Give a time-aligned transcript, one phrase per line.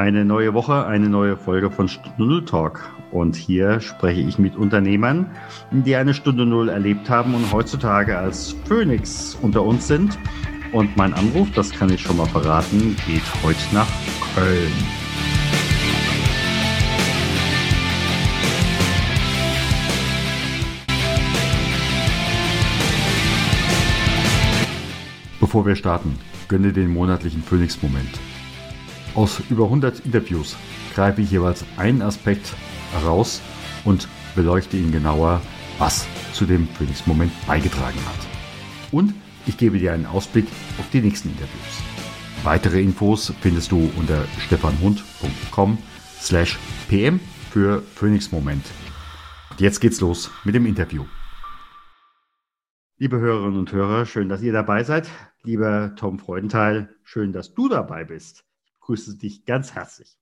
[0.00, 2.90] Eine neue Woche, eine neue Folge von Stunde Null Talk.
[3.10, 5.30] Und hier spreche ich mit Unternehmern,
[5.72, 10.18] die eine Stunde Null erlebt haben und heutzutage als Phoenix unter uns sind.
[10.72, 13.86] Und mein Anruf, das kann ich schon mal verraten, geht heute nach
[14.34, 14.72] Köln.
[25.40, 28.29] Bevor wir starten, gönne den monatlichen Phoenix-Moment.
[29.14, 30.56] Aus über 100 Interviews
[30.94, 32.54] greife ich jeweils einen Aspekt
[32.92, 33.42] heraus
[33.84, 35.40] und beleuchte ihn genauer,
[35.78, 38.26] was zu dem Phoenix-Moment beigetragen hat.
[38.92, 39.14] Und
[39.46, 40.46] ich gebe dir einen Ausblick
[40.78, 41.82] auf die nächsten Interviews.
[42.44, 45.78] Weitere Infos findest du unter stefanhund.com
[46.20, 46.58] slash
[46.88, 48.64] pm für Phoenix Moment.
[49.50, 51.04] Und jetzt geht's los mit dem Interview.
[52.96, 55.08] Liebe Hörerinnen und Hörer, schön, dass ihr dabei seid.
[55.42, 58.44] Lieber Tom Freudenthal, schön, dass du dabei bist.
[58.80, 60.16] Ich begrüße dich ganz herzlich.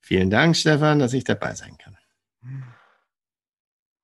[0.00, 1.96] Vielen Dank, Stefan, dass ich dabei sein kann.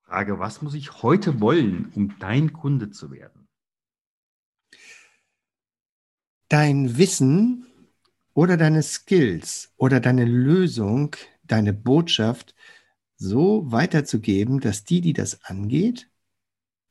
[0.03, 3.49] Frage, was muss ich heute wollen, um dein Kunde zu werden?
[6.49, 7.67] Dein Wissen
[8.33, 12.55] oder deine Skills oder deine Lösung, deine Botschaft
[13.17, 16.09] so weiterzugeben, dass die, die das angeht,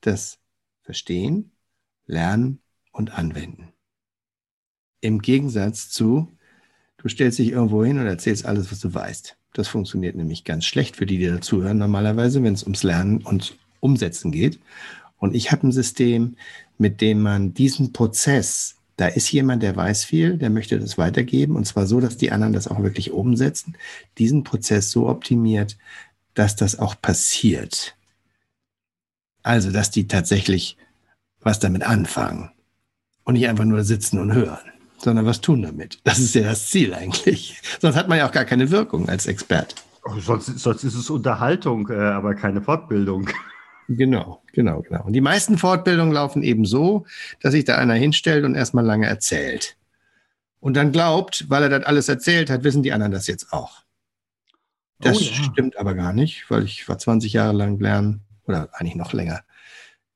[0.02, 0.37] das
[0.81, 1.53] verstehen,
[2.05, 3.73] lernen und anwenden.
[4.99, 6.37] Im Gegensatz zu,
[7.02, 9.36] du stellst dich irgendwo hin und erzählst alles, was du weißt.
[9.53, 13.58] Das funktioniert nämlich ganz schlecht für die, die dazuhören, normalerweise, wenn es ums Lernen und
[13.80, 14.59] Umsetzen geht.
[15.17, 16.36] Und ich habe ein System,
[16.77, 21.55] mit dem man diesen Prozess, da ist jemand, der weiß viel, der möchte das weitergeben,
[21.55, 23.75] und zwar so, dass die anderen das auch wirklich umsetzen,
[24.17, 25.77] diesen Prozess so optimiert,
[26.33, 27.95] dass das auch passiert.
[29.42, 30.77] Also, dass die tatsächlich
[31.42, 32.52] was damit anfangen
[33.23, 36.00] und nicht einfach nur sitzen und hören, sondern was tun damit.
[36.03, 37.61] Das ist ja das Ziel eigentlich.
[37.80, 39.75] Sonst hat man ja auch gar keine Wirkung als Experte.
[40.03, 43.30] Oh, sonst, sonst ist es Unterhaltung, äh, aber keine Fortbildung.
[43.88, 45.04] Genau, genau, genau.
[45.05, 47.05] Und die meisten Fortbildungen laufen eben so,
[47.42, 49.77] dass sich da einer hinstellt und erstmal lange erzählt.
[50.59, 53.83] Und dann glaubt, weil er das alles erzählt hat, wissen die anderen das jetzt auch.
[54.99, 55.43] Das oh, ja.
[55.52, 59.42] stimmt aber gar nicht, weil ich war 20 Jahre lang lernen oder eigentlich noch länger.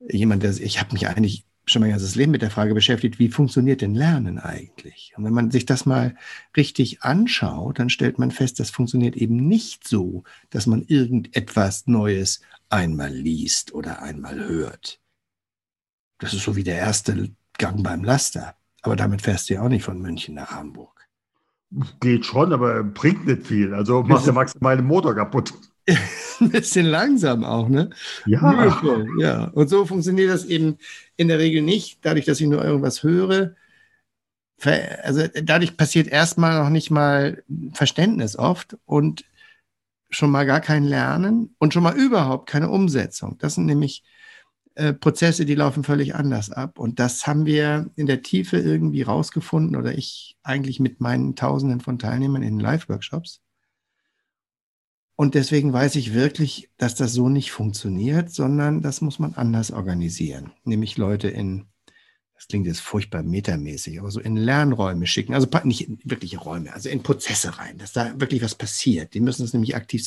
[0.08, 3.30] Jemand, der ich habe mich eigentlich schon mein ganzes Leben mit der Frage beschäftigt, wie
[3.30, 5.14] funktioniert denn Lernen eigentlich?
[5.16, 6.16] Und wenn man sich das mal
[6.58, 12.42] richtig anschaut, dann stellt man fest, das funktioniert eben nicht so, dass man irgendetwas Neues
[12.70, 15.00] einmal liest oder einmal hört.
[16.20, 18.56] Das ist so wie der erste Gang beim Laster.
[18.82, 21.08] Aber damit fährst du ja auch nicht von München nach Hamburg.
[22.02, 23.74] Geht schon, aber bringt nicht viel.
[23.74, 25.54] Also machst du maximal den Motor kaputt.
[26.40, 27.90] Ein bisschen langsam auch, ne?
[28.26, 28.82] Ja.
[29.20, 29.44] Ja.
[29.46, 30.78] Und so funktioniert das eben
[31.18, 33.56] in der Regel nicht, dadurch, dass ich nur irgendwas höre.
[35.04, 37.44] Also dadurch passiert erstmal noch nicht mal
[37.74, 39.26] Verständnis oft und
[40.10, 43.38] schon mal gar kein Lernen und schon mal überhaupt keine Umsetzung.
[43.40, 44.04] Das sind nämlich
[44.76, 46.80] äh, Prozesse, die laufen völlig anders ab.
[46.80, 51.82] Und das haben wir in der Tiefe irgendwie rausgefunden oder ich eigentlich mit meinen Tausenden
[51.82, 53.42] von Teilnehmern in Live-Workshops.
[55.16, 59.72] Und deswegen weiß ich wirklich, dass das so nicht funktioniert, sondern das muss man anders
[59.72, 60.52] organisieren.
[60.64, 61.68] Nämlich Leute in,
[62.34, 65.36] das klingt jetzt furchtbar metamäßig, aber so in Lernräume schicken.
[65.36, 69.14] Also nicht in wirkliche Räume, also in Prozesse rein, dass da wirklich was passiert.
[69.14, 70.02] Die müssen es nämlich aktiv